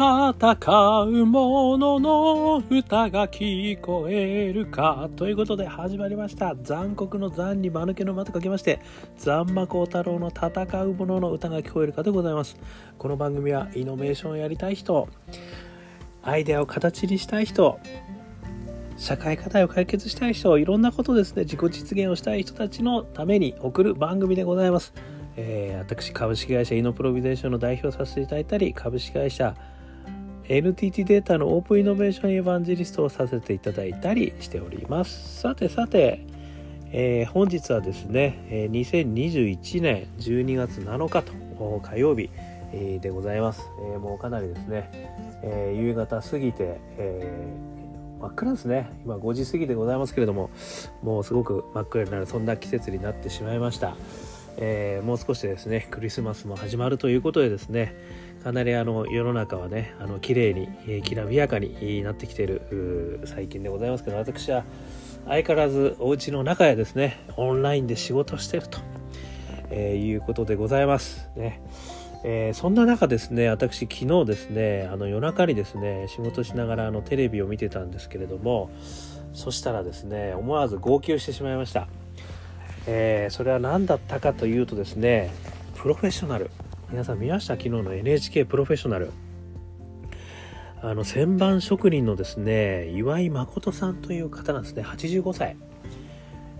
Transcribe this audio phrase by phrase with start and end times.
[0.00, 6.56] 戦う者の歌が聞こえるかということで始まりました。
[6.62, 8.80] 残酷の残に間抜けの間とかけまして
[9.18, 12.56] 残魔高太郎の戦う者の歌が聞こえるかでございます。
[12.96, 15.06] この番組はイノベーションをやりたい人
[16.22, 17.78] アイデアを形にしたい人
[18.96, 24.94] 社会課題を解決したい人いろんなことですね自己実現をしたい人たちのために送る番組でございます。
[25.36, 29.54] えー、私株式会社イノプロビゼーションの代表させていただいたり株式会社
[30.50, 35.42] NTT データのオープンイノベーションエヴァンジリストをさせていただいたりしております。
[35.42, 36.26] さてさて、
[36.90, 42.30] えー、本日はですね2021年12月7日と火曜日
[43.00, 44.90] でございます、えー、もうかなりですね、
[45.44, 48.90] えー、夕方過ぎて、えー、真っ暗ですね。
[49.04, 50.50] 今5時過ぎでございますけれども
[51.00, 53.94] もうすごく真っ暗になるそんな季節になってしまいました。
[54.62, 57.96] えー、もう少しですねクリスマスも始まるということでですね
[58.44, 64.64] かなりあの世の中はねあの綺麗に、えー、きらびやかになってきている最近でございますけど私は
[65.26, 68.78] 相変わらずお家の中へですねオンラインで仕事してると、
[69.70, 71.62] えー、いうことでございますね。
[72.22, 78.70] えー、そんな中ですね私昨日ですねあの夜中にですね仕事しながらあのテレビを見てたんですけれども
[79.32, 81.88] そしたらですね思わず号泣してしまいました
[82.92, 85.32] えー、それは何だったかというとですね
[85.76, 86.50] プロフェッショナル。
[86.90, 87.52] 皆さん見ました？
[87.54, 89.12] 昨日の NHK プロフェッショナル。
[90.82, 94.82] あの旋盤職人のですね岩井誠さんという方なんですね。
[94.82, 95.56] 85歳、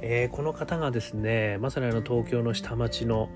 [0.02, 3.28] えー、この方がですねまさにあの東京の下町の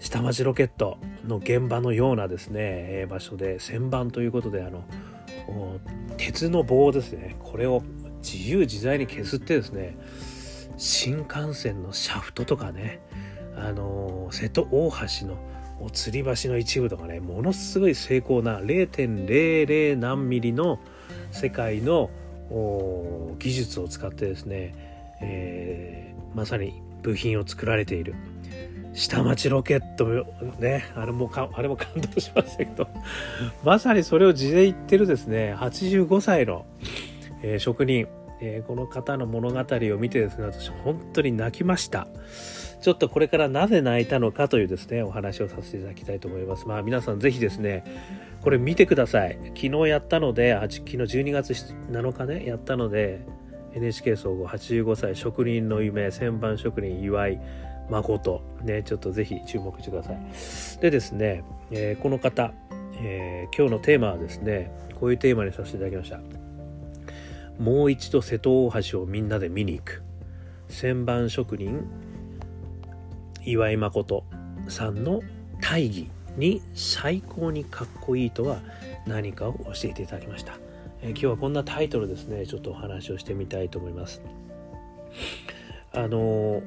[0.00, 4.82] 下町ロケットの現場のようなですね場所で旋盤ということであの
[6.16, 7.36] 鉄の棒ですね。
[7.38, 7.84] これを
[8.20, 9.96] 自由自在に削ってですね
[10.80, 13.00] 新幹線のシャフトとかね
[13.54, 15.36] あの瀬戸大橋の
[15.78, 20.80] 吊り橋の一部とかねものすごい精巧な0.00何ミリの
[21.32, 22.08] 世界の
[23.38, 24.74] 技術を使ってですね、
[25.20, 28.14] えー、まさに部品を作られている。
[28.92, 30.06] 下町ロケット
[30.58, 32.88] ねあれもかあれも感動しましたけど
[33.62, 36.64] まさにそれを事前言ってるですね85歳の、
[37.42, 38.08] えー、職人。
[38.40, 42.08] えー、この方の物語を見てですね私本当に泣きました。
[42.80, 46.66] ちょっとこれからなぜ泣いたのかというですねお話をさせていただきたいと思います。
[46.66, 47.84] まあ皆さんぜひですね
[48.40, 49.38] これ見てください。
[49.54, 53.26] 昨日やったのであ昨日12月7日ねやったので
[53.74, 57.40] NHK 総合85歳職人の夢旋盤職人岩井
[57.90, 58.42] 誠。
[58.62, 60.80] ねちょっとぜひ注目してください。
[60.80, 62.54] でですね、えー、この方、
[63.02, 66.39] えー、今日のテーマはですねこういうテーマにさせていただきました。
[67.60, 70.02] もう一度瀬戸大橋をみんなで見に行く。
[70.70, 71.84] 旋盤職人
[73.44, 74.24] 岩井誠
[74.68, 75.20] さんの
[75.60, 78.60] 大義に最高にかっこいいとは
[79.06, 80.54] 何かを教えていただきました、
[81.02, 82.46] えー、今日はこんなタイトルですね。
[82.46, 84.22] ちょっとお話をしてみたいと思います。
[85.92, 86.62] あの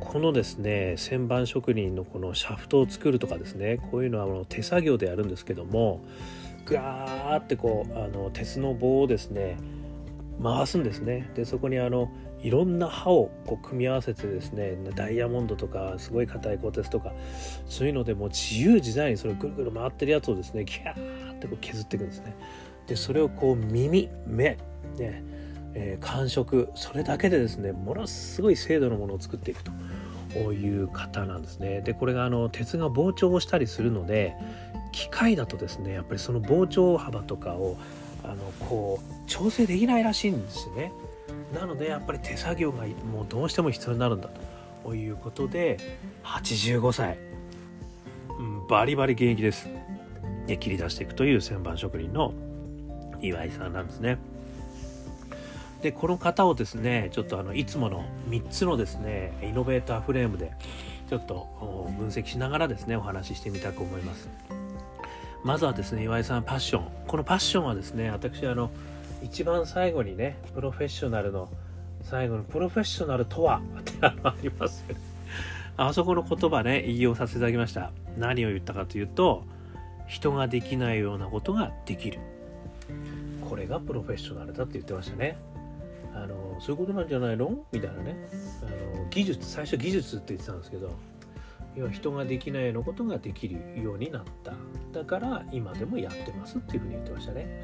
[0.00, 6.04] このですね旋盤職人のこのシャフトを作るとかですねこういうのは手作業でやるんですけども
[6.66, 9.56] ガーってこうあの鉄の棒をですね
[10.42, 11.30] 回すんですね。
[11.34, 12.10] でそこにあの
[12.42, 17.12] いろんな刃をこう組み合わせてですねダイヤモンドとかすごい硬い鋼鉄とか
[17.66, 22.36] そういうのでもう自由自在にそれぐるぐる回ってるやつをですねギャーってこう削っていくんですね。
[22.86, 24.58] でそれをこう耳目
[24.98, 25.24] ね
[25.78, 29.72] えー、感触それだけでですねものすごい精度のものを作っていくと。
[30.52, 31.80] いう方なんですね。
[31.80, 34.34] でこれがあの鉄が膨張したりするので
[34.92, 37.76] 機械だとですねやっぱりその膨張幅とかを
[38.26, 40.92] あのこう調整できないらしいんですね。
[41.54, 44.28] なのでやっぱり手作業がもうどうしても必要になるんだ
[44.84, 45.78] ということで
[46.24, 47.18] 85歳、
[48.68, 49.68] バリバリ現役です。
[50.46, 52.32] で切り出していくという旋盤職人の
[53.20, 54.18] 岩井さんなんですね。
[55.82, 60.52] でこの方をですねちょっとあのいつもの3つのですねイノベーターフレームで
[61.08, 61.46] ちょっと
[61.98, 64.28] 分析しながらですねお話ししてみたく思います。
[65.46, 66.88] まずはですね岩井さんパッション。
[67.06, 68.68] このパッションはですね私あの
[69.22, 71.48] 一番最後にねプロフェッショナルの
[72.02, 74.84] 最後のプロフェッショナルとはってあります。
[74.88, 75.00] よね
[75.76, 77.92] あそこの言葉ね引用させていただきました。
[78.18, 79.44] 何を言ったかというと
[80.08, 82.18] 人ができないようなことができる。
[83.48, 85.38] これがプロフェッショナルだって言ってましたね。
[86.12, 87.56] あのそういうことなんじゃないの？
[87.70, 88.16] みたいなね。
[88.62, 90.90] あの技術最初技術って言ってたんですけど
[91.76, 94.52] 要は人ができないようなことができるようになった。
[94.92, 97.62] だから今でもやってますっていうふうに言ってましたね。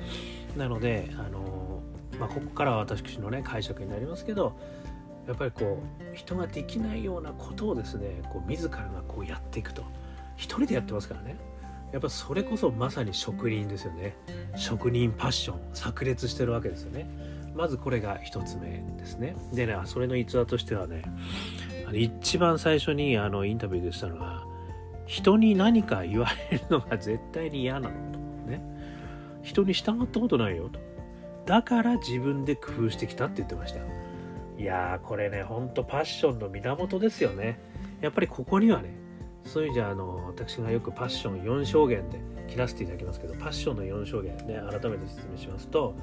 [0.56, 1.82] なのであの、
[2.18, 4.58] まあ、ここからは私のね解釈になりますけど
[5.26, 5.82] やっぱりこ
[6.12, 9.82] う人ができないようなことをですねこう自らがこうやっていくと。
[10.36, 11.36] 一人でやってますからね。
[11.92, 14.16] やっぱそれこそまさに職人ですよね。
[14.56, 17.06] 職人パッション炸裂してるわけですよね。
[17.54, 19.36] まずこれが1つ目ですね。
[19.52, 21.02] でねそれの逸話としてはね
[21.98, 24.44] 一番最初にあのインタビューでしたのは
[25.06, 28.18] 人に何か言われるのが 絶対に嫌なのと。
[28.50, 28.62] ね。
[29.42, 30.80] 人に従ったことないよと。
[31.46, 33.80] だから自分で工夫してきたって言ってました。
[34.58, 37.58] いやーこれねほんとパッションの源ですよね。
[38.00, 38.90] やっぱりここにはね
[39.44, 45.94] そういうじゃあの私がよくパッション4証言で切らせていただきますけどパッションの4証言ね改めて説明しますと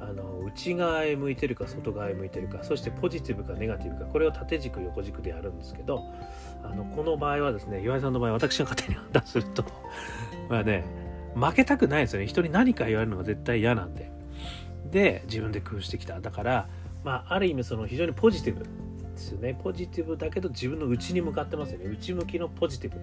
[0.00, 6.04] あの内側へ向いてるか外側へ向いてるかそしてポジティブかネガティブかこれを縦軸横軸でやるんですけど
[6.62, 9.64] あのこの場合はですね岩井さんの場合私が勝手に判断すると
[10.48, 10.84] まあね
[11.34, 12.26] 負けたくないですよね。
[12.26, 14.10] 人に何か言われるのが絶対嫌なんで。
[14.90, 16.20] で自分で工夫してきた。
[16.20, 16.68] だから
[17.04, 18.66] まあある意味その非常にポジティブ。
[19.18, 19.58] ですよね。
[19.62, 21.86] ポジティブだけど自分の内に向かってますよね。
[21.86, 22.98] 内向きのポジティブ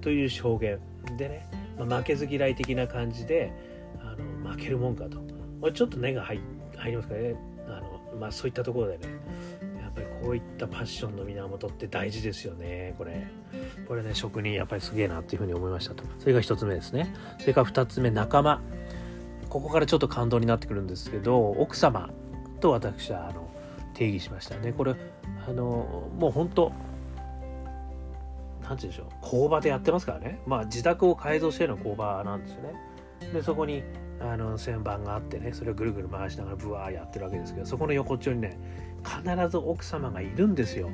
[0.00, 0.82] という表現
[1.16, 1.48] でね、
[1.78, 3.52] まあ、負けず嫌い的な感じで
[4.00, 5.18] あの負けるもんかと。
[5.60, 6.40] まちょっと根が入
[6.84, 7.36] りますからね。
[7.68, 9.06] あの、まあ、そういったところでね。
[9.80, 12.94] やっぱりこういったパッションの源って大事ですよね。
[12.98, 13.26] これ。
[13.86, 16.04] これね職人やっぱりすげえなっていうふうに思いましたと。
[16.18, 17.14] それが1つ目ですね。
[17.38, 18.60] それから2つ目仲間。
[19.48, 22.08] ここからちょっと感動になってくるんですけど奥様
[22.60, 23.50] と私はあの
[23.94, 24.56] 定義しました。
[24.56, 24.94] ねこれ
[25.46, 26.72] あのもう本当
[28.62, 30.40] 何て言うんでしょう工場でやってますからね。
[30.46, 32.74] まあ自宅を改造しての工場なんですよね。
[33.32, 33.82] でそこに
[34.20, 38.56] あの旋盤があってねそれをぐるぐる回しながらブワーやってるわけですけどそこの横っちょにね
[39.04, 40.90] 必ず奥様がいるんですよ。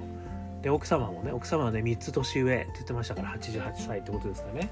[0.63, 4.71] で奥様もね奥様はね3つ年上って言ってましたから88歳ってことですかね。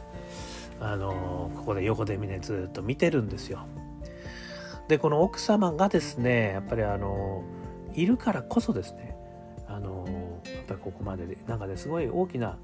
[0.81, 3.67] あのここで横でみねずっと見てるんですよ。
[4.88, 7.43] でこの奥様がですねやっぱりあの
[7.96, 9.16] いるからこそですね
[9.66, 10.04] あの
[10.44, 12.56] やっぱりここまででなんかねすごい大きな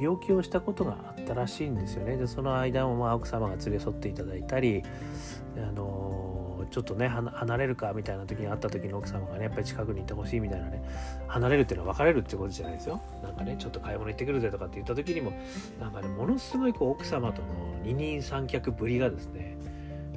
[0.00, 2.16] 病気をしたことがあったらしいんですよね。
[2.16, 4.82] でその間もまあ奥様が連れ添っていただいたり
[5.56, 10.82] あのちょっとね離れるかみたいな時に会った時に奥様がねやっぱり近くにいてほしいみたいなね
[11.28, 13.00] 離れるっていうのは別れるってことじゃないですよ。
[13.22, 15.32] なんかねちょっと買い物行ってくるぜとかって言った時にも
[15.80, 17.48] なんかねものすごいこう奥様との
[17.84, 19.56] 二人三脚ぶりがですね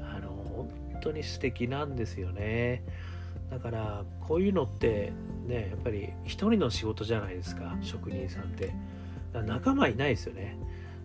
[0.02, 0.70] あの本
[1.02, 2.84] 当に素敵なんですよね。
[3.50, 5.14] だからこういうのって
[5.46, 8.74] ねやっぱり一人の仕事じゃないですか職人さんって。
[9.44, 10.58] 仲間いないですよね。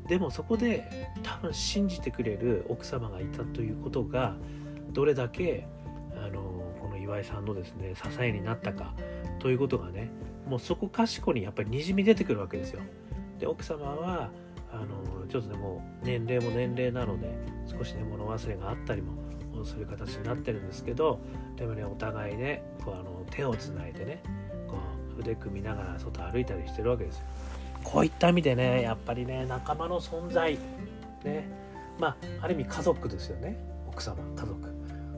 [0.06, 4.34] でもそこで多分信じてくれる奥様がいたということが
[4.92, 5.66] どれだけ
[6.16, 6.40] あの
[6.80, 8.94] この岩井さんのですね支えになったか
[9.38, 10.10] ということがね
[10.46, 12.80] もうそこかしこにやっぱりにじみ出てくるわけですよ。
[13.38, 14.30] で奥様は
[14.72, 17.32] あのちょっとでもう年齢も年齢なので
[17.66, 19.12] 少しね物忘れがあったりも
[19.64, 21.18] する形になってるんですけど
[21.56, 24.22] でもねお互いねこうあの手をつないでね
[24.68, 24.76] こ
[25.16, 27.24] う腕組みながら外歩いたりしてるわけですよ。
[27.82, 30.58] こういった意味でねやっぱりね仲間の存在
[31.24, 31.48] ね
[31.98, 33.58] まあある意味家族ですよね。
[33.88, 34.60] 奥様家族。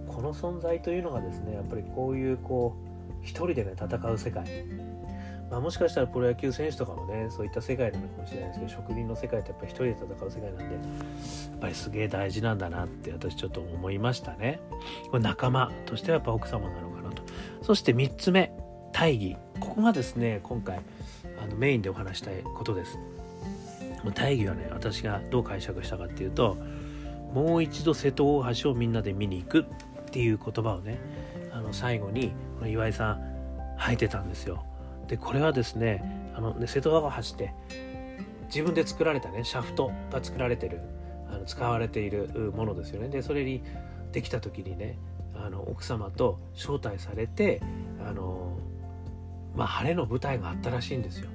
[0.08, 4.44] この存在というのがですねやっぱりこういうこう一人でね戦う世界。
[5.52, 14.60] まあ、もしかしたらプロ野球選手とかもねそういった世界なのかもしれないですけど職人の世界ってやっぱり一人で戦う世界なんでやっぱりすげえ大事なんだなって私ちょっと思いましたね。
[15.10, 17.22] これ仲間としてはやっぱ奥様なのかなと。
[17.60, 18.50] そして3つ目
[18.94, 19.36] 大義。
[19.60, 20.80] ここがですね今回
[21.38, 22.98] あのメインでお話したいことです。
[24.14, 26.56] 大義はね私がどう解釈したかっていうと
[27.34, 29.64] もう一度瀬戸大橋をみんなで見に行くっ
[30.10, 30.98] ていう言葉をね
[31.52, 34.64] あの最後にこの岩井さん吐いてたんですよ。
[35.12, 37.52] でこれはですねあのね瀬戸川橋って
[38.46, 40.80] 自分で作られたねシャフトが作られてる
[41.28, 43.08] あの使われているものですよね。
[43.08, 43.62] でそれに
[44.12, 44.96] できた時にね
[45.34, 47.60] あの奥様と招待されて
[48.08, 48.56] あの
[49.54, 51.28] まあ晴れの舞台があったらしいんですよ。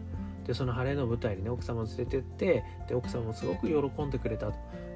[0.48, 4.54] でその晴れの舞台にね奥様を連れてってで奥様もすごく喜んでくれたと。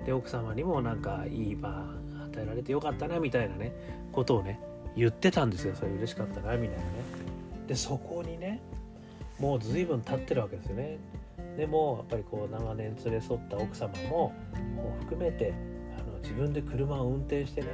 [0.08, 3.74] で奥様にもなんかいい場与えられてよかったなみたいなね
[4.12, 4.60] ことをね
[4.96, 5.76] 言ってたんですよ。
[5.76, 6.88] それ嬉しかったなみたいなね。
[7.68, 8.60] でそこにね
[9.42, 11.00] もう随分経ってるわけですよね。
[11.58, 14.34] でもやっぱりこう長年連れ添った奥様も
[14.76, 15.54] もう含めて
[15.98, 17.68] あの自分で車を運転してね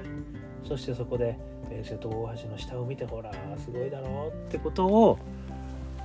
[0.63, 1.37] そしてそこで、
[1.83, 5.19] 瀬戸大橋の下を見てほらすごいだろうってことを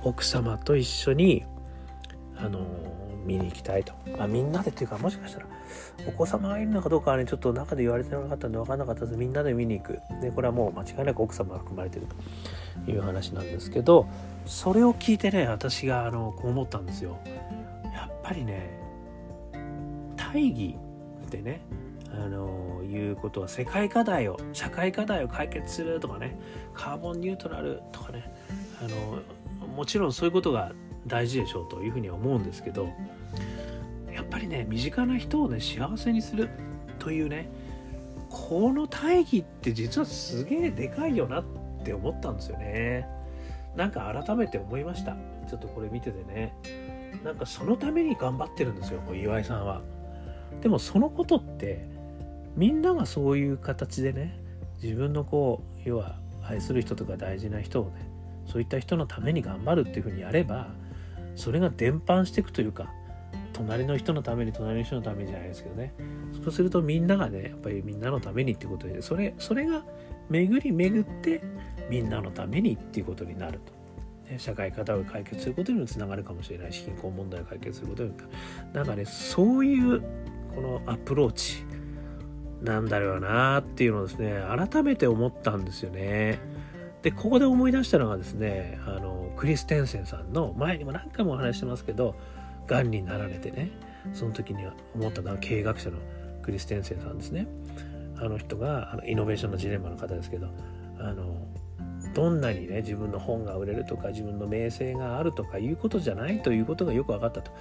[0.03, 1.43] 奥様と一緒に
[2.37, 2.59] あの
[3.25, 5.47] 見に行きたいと、まあ、みんなでっていうかもしかしたら
[6.07, 9.17] お子様がいるのかどうかはねちょっと中で言われてなかったんで分かんなかったです。
[9.17, 9.99] みんなで見に行く。
[10.21, 12.07] でこれはもう間違いなく奥様が含まれてる
[12.85, 14.07] という話なんですけど
[14.45, 17.17] それを聞いてね私があのこう思ったんですよ。
[17.93, 18.79] やっぱりね
[20.17, 20.75] 大義
[21.25, 21.61] ってね
[22.11, 26.37] あのいうことは世界課題を社会課題を解決するとかね
[26.73, 28.31] カーボンニュートラルとかね
[28.81, 30.71] あのもちろんそういうことが
[31.07, 32.89] 大事でしょうというふうには思うんですけど
[34.33, 36.49] ぱりね身近な人をね幸せにする
[36.97, 37.49] というね
[38.31, 41.43] この大義って実はすげえでかいよなっ
[41.85, 43.07] て思ったんですよね。
[43.75, 45.15] なんか改めて思いました。
[45.47, 46.55] ちょっとこれ見ててね。
[47.23, 49.81] なんかそのために頑張ってるんですよ岩井さんは。
[50.61, 51.85] でもそのことって
[52.55, 54.39] みんながそういう形でね
[54.81, 58.07] 自分のこう要は愛する人とか大事な人をね
[58.47, 60.69] そういった人のために頑張るっていうふうにやれば
[61.35, 62.91] それが伝播していくというか
[63.53, 65.93] 隣の人のために隣の人のためじゃないですけどね。
[66.43, 69.83] そうするとみんながねやっぱりみんなのためにっていうことでそれそれが
[70.29, 71.41] 巡り巡って
[71.89, 78.15] みんなのためにっていうことになると、ね、社会課題を解決することにもつながるかもしれないし貧困問題を解決することにも
[78.73, 80.01] なんかねそういう
[80.55, 81.63] このアプローチ
[82.61, 86.39] なんだろうなっていうのをですね改めて思ったんですよね。
[87.01, 92.15] でここで思い出したのがですねあのクリス・テンセンさんの前にも何回もお話してますけど
[92.67, 93.71] がんになられてね
[94.13, 94.65] その時に
[94.95, 95.97] 思ったのは経営学者の
[96.41, 97.47] クリス・テンセンさんですね。
[98.17, 100.47] あの人があのイノベーションのジレンマの方ですけど
[100.99, 101.47] あの
[102.13, 107.51] どんなにね自分の本が売れるとか自分の名声があるとかいうことじゃないということがよく分かったと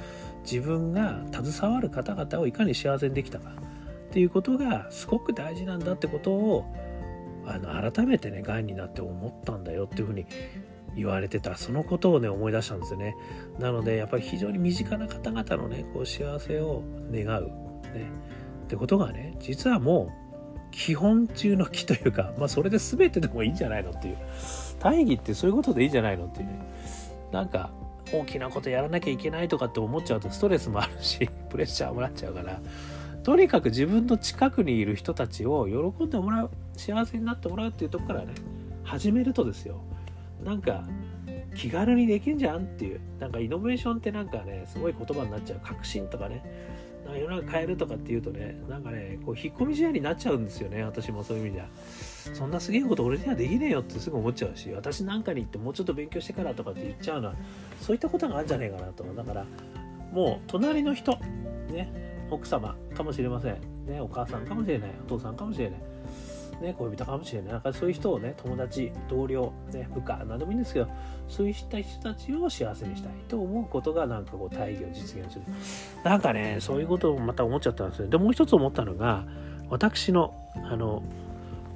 [0.43, 6.67] 自分が携わる方々をいかに幸せにできたかっていうことがすごく大事なんだってことを
[7.47, 10.27] あの改めてねがんになって思ったんだよっていうふうに
[10.97, 13.17] 言われてたそのことをね思い出したんですよね。
[13.59, 17.47] なのでやっぱり非常に身近な方々のねこう幸せを願う
[17.95, 18.11] ね
[18.65, 20.13] ってことがね実はも
[20.59, 24.19] う基本中の木というかまあそれで全てでもいいんじゃないのっていう。
[24.81, 26.61] 大義ってそういうことでいいんじゃないのっていうね。
[27.31, 27.71] なんか
[28.13, 32.61] 大きなことやらなきゃいけないとかって思っちゃうとストレスもあるし プレッシャーもらっちゃうから。
[33.23, 38.35] とにかく自分の近くにいる人たちを喜んでもらう幸せになってもらうっていうとこからね
[38.83, 39.81] 始めるとですよ。
[40.45, 40.85] なんか
[41.55, 43.01] 気軽にできんじゃんっていう。
[43.19, 45.61] なんかイノベーションってなんかねすごい言葉になっちゃう。
[45.63, 46.43] 革新とかね。
[47.05, 50.83] なんか世の中変えるとかっていうとねなんかねこう引っ込み思案になっちゃうんですよね。
[50.85, 51.69] 私もそういう意味じゃ。
[52.35, 57.35] そんなすげえこと俺にはできねえよってすぐ思っちゃうし私なんかに行ってもうちょっと勉強してからとかって言っちゃうのは
[57.81, 59.45] そういったことがあるんじゃねえかなとだから
[60.13, 61.19] もう隣の人
[61.71, 63.57] ね奥様かもしれません、
[63.87, 64.91] ね、お母さんかもしれない。
[65.05, 65.81] お父さんかもしれない、
[66.63, 67.53] ね、恋人かもしれない。
[67.53, 70.89] なんかそういう人をね友達同僚、ね、部下何でもいいんですけど
[71.29, 71.69] そういう人
[72.03, 75.45] たちを幸せにしたいと思うことがなんかこう大義を実現する。
[76.05, 78.09] なんかねそういうことをまた思っちゃったんですよ。
[78.09, 79.25] でもう一つ思ったのが
[79.69, 81.03] 私のあの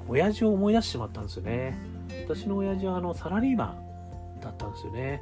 [0.09, 1.78] 親父を思い出してしまったんですよね。
[2.28, 3.76] 私の親父はあのサラリーマ
[4.38, 5.21] ンだったんですよね。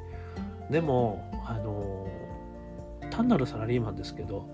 [0.69, 2.07] でもあの
[3.09, 4.47] 単なるサラリーマンですけど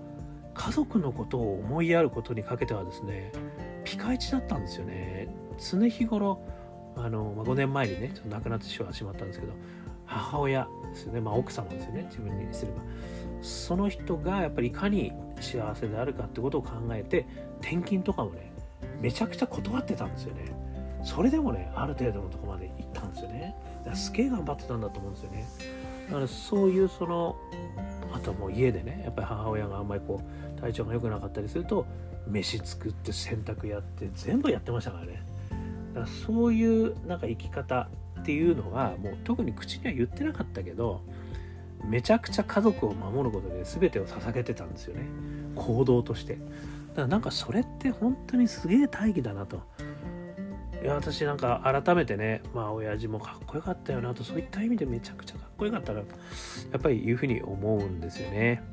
[0.54, 3.32] 家族のことを思いやることにかけてはですね
[3.92, 5.28] ピカイチだったんですよね。
[5.58, 6.40] 常日頃
[6.96, 9.52] あの、まあ、5年前にねちょっと亡くなってしまったんですけど
[10.06, 12.04] 母親ですよね、まあ、奥様ですよね。
[12.08, 12.78] 自分にすれば。
[13.42, 17.26] その人がやっぱりいかに幸せであるかってことを考えて
[17.60, 18.52] 転勤とかもね
[19.02, 20.44] めちゃくちゃ断ってたんですよね。
[21.04, 23.54] それでもねある程度のとこまで行ったんですよね。
[23.80, 25.46] だからすげえ頑張ってたんだと思うんですよね
[26.08, 27.36] だからそういうその
[28.12, 30.20] あともう家でねやっぱり母親があんまりこ
[30.56, 31.86] う体調が良くなかったりすると
[32.26, 35.22] 飯作って洗濯やって全部やってましたからね。
[35.94, 37.88] だからそういうなんか生き方
[38.20, 41.02] っていうのはもう特に口には言ってなかったけど
[41.84, 45.06] めちゃくちゃ家族を守ることで全てを捧げてたんですよね。
[45.56, 46.34] 行動として。
[46.34, 49.62] だからなんかそれって本当にすげえ大義だなと。
[50.82, 56.06] いや私なんか改めてねまあ親父もかっこよかったよなとそういった意味でめちゃくちゃかっこよかったなと
[56.72, 58.64] やっぱりいうふうに思うんですよね。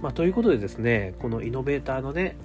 [0.00, 2.36] まあ、ということでですねこのイノベーターのね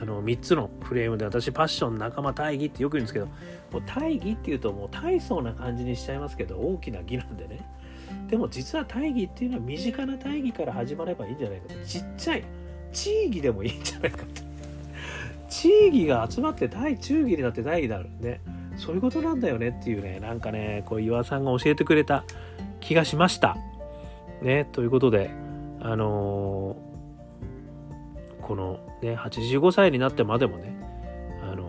[0.00, 7.68] あの3つのフレームで私パッション仲間大義ってよく言うんですけどもう大義っていうともう大層な感じにしちゃいますけど大きな義なんでね。
[8.28, 11.74] でも実は大義っていうのは身近な大義から始まればいいんじゃないかと。
[11.84, 12.44] ちっちゃい
[12.92, 14.43] 地域でもいいんじゃないかと。
[15.54, 18.40] 地域が集まって大中義になって大義になるね。
[18.76, 22.24] そういうことなんだよねっていうねなんかねこう岩さんが教えてくれた
[22.80, 23.56] 気がしました。
[24.42, 25.30] ねということで
[25.80, 30.74] あのー、このね85歳になってまでもね
[31.40, 31.64] あの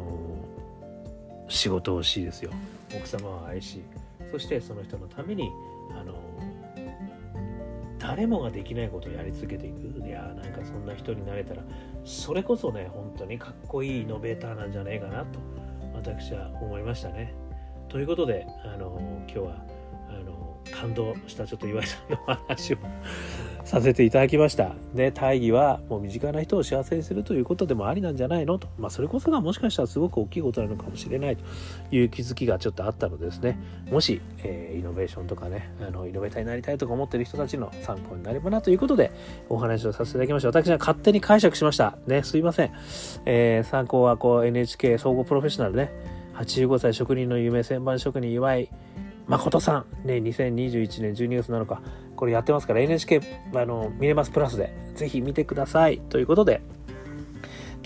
[1.48, 2.52] ー、仕事をしいですよ。
[2.96, 3.84] 奥様を愛し
[4.32, 5.52] そしてその人のために
[5.92, 6.16] あの
[8.08, 11.64] 誰もができないことをやり続けていくいやなんかそんな人になれたら
[12.04, 15.40] それこそね本当にかっこいいイノベーターなんじゃないかなと
[15.96, 17.34] 私は思いましたね。
[17.90, 19.66] ということであの今日は
[20.10, 22.78] あの感動したちょっと岩井さんの話を
[23.76, 24.74] させていただきました。
[24.94, 28.70] で、大義はもう身近な人を幸せにするということでもありなんじゃないのと。
[28.78, 31.44] まあ、それこそがもしかしたらすごく大きいことなのかもしれないと
[31.94, 33.60] いう気づきがちょっとあったのですね、
[33.92, 39.12] もし、えー、イノベーションとかね、あの、イノベーターになりたいとか思ってる人たちの参考になればなということで、
[39.50, 40.48] お話をさせていただきました。
[40.48, 41.98] 私は勝手に解釈しました。
[42.08, 42.72] ね、すいません。
[43.26, 45.92] えー、参考はこう NHK 総合プロフェッショナルね、
[46.36, 48.70] 85歳職人の夢旋盤職人岩井
[49.28, 51.82] 誠さん、ね、2021年12月7日、
[52.16, 53.22] これやってますから NHK
[53.54, 56.62] あの見れますプラスでぜひ見てくださいということで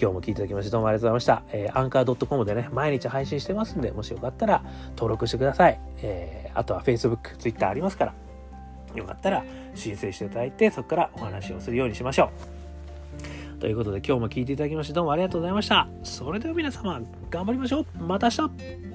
[0.01, 1.57] 今日も聞いていただきましてどうもありがとうございました。
[1.57, 5.77] えー、アンカー .com でね、毎日配信してますんで、もしよかったら登録してください。
[6.01, 8.13] えー、あとは Facebook、Twitter ありますから、
[8.95, 9.43] よかったら
[9.75, 12.31] 申請していただいて、そこからお話をするようにしましょ
[13.57, 13.59] う。
[13.59, 15.89] ということで今日も聞いていただきましてどうもありがとうございました。
[16.03, 17.85] それでは皆様、頑張りましょう。
[18.01, 18.88] また明日